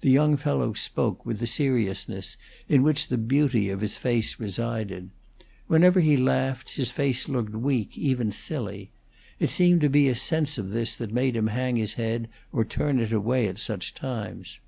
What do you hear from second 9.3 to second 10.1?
It seemed to be